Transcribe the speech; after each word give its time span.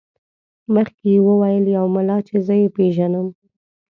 مخکې 0.73 1.05
یې 1.15 1.19
وویل 1.27 1.65
یو 1.77 1.85
ملا 1.95 2.17
چې 2.27 2.35
زه 2.45 2.53
یې 2.61 2.67
پېژنم. 2.75 3.27